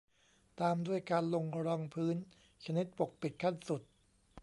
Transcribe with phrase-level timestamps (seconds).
[0.59, 2.15] ตามด้วยการลงรองพื้น
[2.63, 3.81] ชนิดปกปิดขั้นสุด